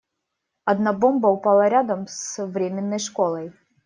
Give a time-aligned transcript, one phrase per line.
[0.65, 3.53] Одна бомба упала рядом с временной школой.